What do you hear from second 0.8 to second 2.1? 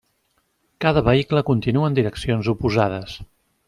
Cada vehicle continua en